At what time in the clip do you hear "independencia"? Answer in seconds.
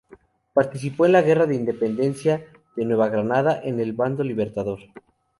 1.53-2.43